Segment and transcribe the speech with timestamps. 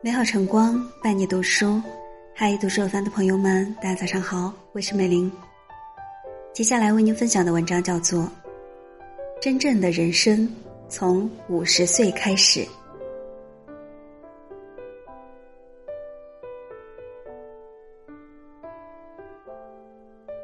[0.00, 1.82] 美好晨光伴你读书，
[2.32, 5.30] 嗨，读书有范的朋友们，大家早上好，我是美玲。
[6.52, 8.20] 接下来为您分享的文章叫做
[9.40, 10.48] 《真正的人生
[10.88, 12.60] 从五十岁开始》。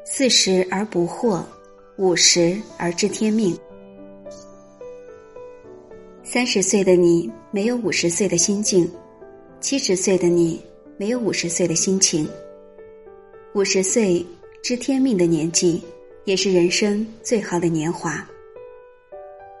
[0.03, 1.41] 四十而不惑，
[1.95, 3.57] 五十而知天命。
[6.25, 8.91] 三十岁的你没有五十岁的心境，
[9.67, 10.61] 七十岁的你
[10.95, 12.29] 没有五十岁的心情。
[13.55, 14.23] 五十岁
[14.61, 15.81] 知天命的年纪，
[16.25, 18.23] 也是人生最好的年华。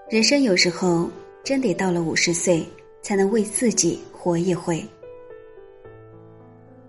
[0.07, 1.09] 人生有时候
[1.43, 2.63] 真得到了五十岁，
[3.01, 4.79] 才能为自己活一回。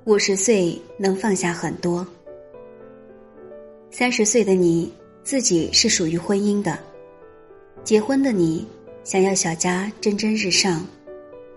[0.05, 2.07] 五十岁能放下很多。
[3.91, 4.93] 三十岁的你
[5.25, 6.79] 自己是属于婚姻的，
[7.83, 8.67] 结婚的你。
[9.05, 10.87] 想要小家蒸蒸日上，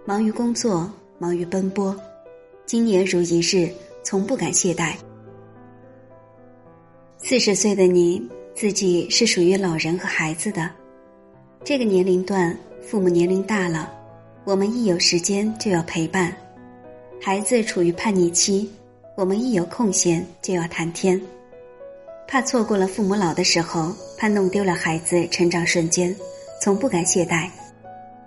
[0.06, 0.90] 忙于工作，
[1.20, 1.94] 忙于奔波，
[2.66, 3.70] 今年如一日，
[4.02, 4.94] 从不敢懈怠。
[7.18, 10.72] 四十岁的你自己是属于老人和孩子的，
[11.62, 13.92] 这个年龄段，父母年龄大了，
[14.46, 16.32] 我们一有时间就要陪伴；
[17.22, 18.72] 孩子处于叛逆期，
[19.18, 21.22] 我们一有空闲就要谈天。
[22.26, 26.16] 怕错过了父母老的时候，怕弄丢了孩子成长瞬间。
[26.62, 27.50] 从不敢懈怠，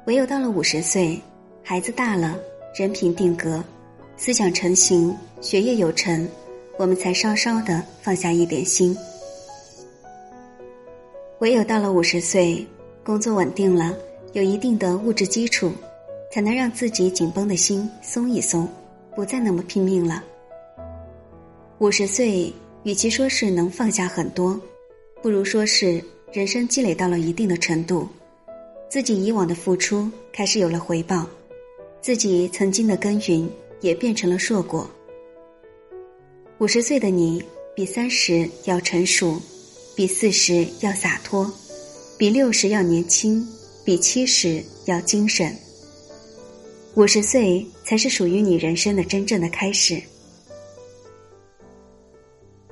[0.06, 1.20] 唯有到了五十岁，
[1.62, 2.38] 孩子大了，
[2.74, 3.62] 人品定格，
[4.16, 6.26] 思想成型，学业有成，
[6.78, 8.96] 我们才稍稍的放下一点心。
[11.40, 12.66] 唯有到了五十岁，
[13.04, 13.94] 工作稳定了，
[14.32, 15.70] 有一定的物质基础，
[16.32, 18.66] 才能让自己紧绷的心松一松，
[19.14, 20.24] 不再那么拼命了。
[21.76, 22.50] 五十岁，
[22.84, 24.58] 与其说是能放下很多，
[25.20, 28.08] 不如说是人生积累到了一定的程度。
[28.88, 31.26] 自己以往的付出开始有了回报，
[32.02, 33.48] 自己曾经的耕耘
[33.80, 34.90] 也变成了硕果。
[36.58, 37.40] 五十岁的你
[37.76, 39.40] 比三十要成熟，
[39.94, 41.48] 比四十要洒脱，
[42.18, 43.46] 比六十要年轻，
[43.84, 45.56] 比七十要精神。
[46.96, 50.02] 五十岁才是属于你人生的真正的开始。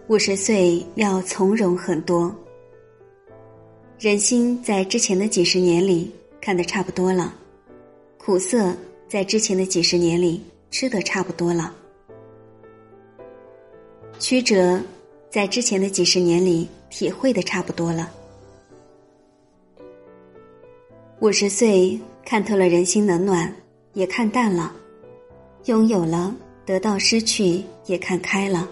[0.09, 2.35] 五十岁要从容很多。
[3.97, 6.11] 人心在之前的几十年里
[6.41, 7.33] 看得差不多了，
[8.19, 8.75] 苦涩
[9.11, 10.41] 在之前的几十年里
[10.71, 11.75] 吃得差不多了，
[14.21, 14.81] 曲折
[15.29, 18.09] 在之前的几十年里体会的差不多了。
[21.19, 23.53] 五十岁看透了人心冷暖，
[23.95, 24.73] 也看淡了，
[25.65, 26.33] 拥有了
[26.65, 28.69] 得到失去也看开了。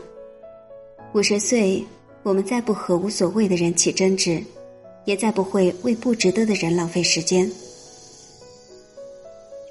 [1.15, 1.85] 五十岁，
[2.23, 4.41] 我们再不和无所谓的人起争执。
[5.05, 7.51] 也再不会为不值得的人浪费时间。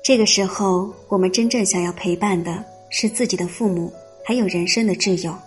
[0.07, 3.91] 这个时候，我们真正想要陪伴的是自己的父母，
[4.23, 5.37] 还有人生的挚友。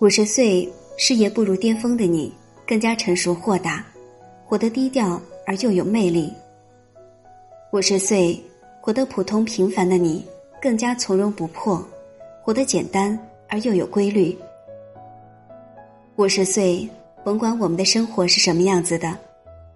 [0.00, 2.30] 五十岁，事业步入巅峰的你，
[2.66, 3.82] 更加成熟豁达，
[4.44, 6.30] 活得低调而又有魅力。
[7.72, 8.38] 五十岁，
[8.82, 10.22] 活得普通平凡的你，
[10.60, 11.82] 更加从容不迫，
[12.42, 14.36] 活得简单而又有规律。
[16.16, 16.86] 五十岁。
[17.24, 19.16] 甭管我们的生活是什么样子的，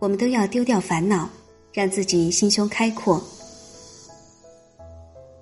[0.01, 1.31] 我们都要丢掉烦恼，
[1.77, 3.21] 让自己心胸开阔；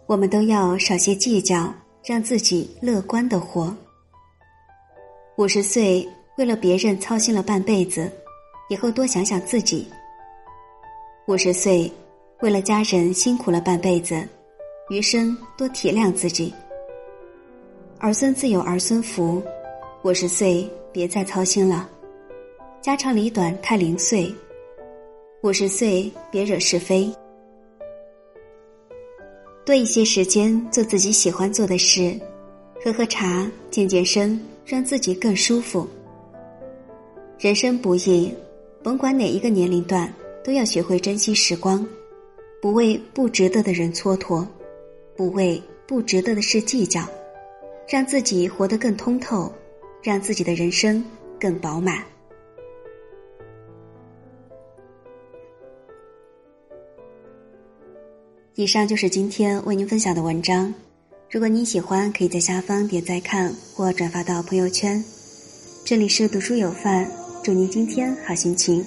[0.04, 1.72] 我们都要少些计较，
[2.04, 3.72] 让自己乐观的活。
[5.36, 6.04] 五十岁
[6.36, 8.10] 为了别人操心了半辈子，
[8.68, 9.86] 以后多想想自己；
[11.28, 11.88] 五十岁
[12.40, 14.28] 为了家人辛苦了半辈子，
[14.90, 16.52] 余生多体谅自己。
[18.00, 19.40] 儿孙自有儿孙福，
[20.02, 21.88] 五十岁别再操心了。
[22.82, 24.34] 家长里短太零碎，
[25.44, 27.12] 五十岁别惹是非，
[29.62, 32.18] 多一些时间做自己喜欢做的事，
[32.82, 35.86] 喝喝茶，健健身，让自己更舒服。
[37.38, 38.32] 人生不易，
[38.82, 40.10] 甭管哪一个年龄段，
[40.42, 41.86] 都要学会珍惜时光，
[42.62, 44.46] 不为不值得的人蹉跎，
[45.14, 47.06] 不为不值得的事计较，
[47.86, 49.52] 让自己活得更通透，
[50.02, 51.04] 让自己的人生
[51.38, 52.02] 更饱满。
[58.56, 60.72] 以上就是今天为您分享的文章。
[61.28, 65.02] 如果您喜欢，可以在下方点赞看或转发到朋友圈。
[65.84, 67.10] 这里是读书有范，
[67.42, 68.84] 祝您今天好心情。